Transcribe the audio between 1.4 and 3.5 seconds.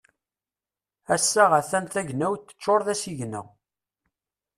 a-t-an tagnawt teččur d asigna.